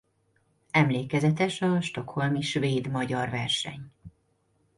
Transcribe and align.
Emlékezetes 0.71 1.61
a 1.61 1.81
stockholmi 1.81 2.41
svéd–magyar 2.41 3.29
verseny. 3.29 3.91